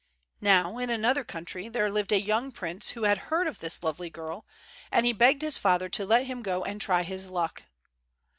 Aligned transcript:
Now, 0.41 0.79
in 0.79 0.89
another 0.89 1.23
country 1.23 1.69
there 1.69 1.91
lived 1.91 2.11
a 2.11 2.19
young 2.19 2.51
prince 2.51 2.89
who 2.97 3.03
had 3.03 3.19
heard 3.29 3.45
of 3.45 3.59
this 3.59 3.83
lovely 3.83 4.09
girl, 4.09 4.47
and 4.91 5.05
he 5.05 5.13
begged 5.13 5.43
his 5.43 5.59
father 5.59 5.89
to 5.89 6.07
let 6.07 6.25
him 6.25 6.41
go 6.41 6.63
and 6.63 6.81
try 6.81 7.03
his 7.03 7.29
luck. 7.29 7.61